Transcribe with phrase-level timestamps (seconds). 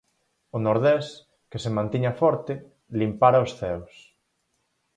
[0.55, 1.05] O nordés,
[1.49, 2.53] que se mantiña forte,
[2.99, 3.93] limpara os ceos.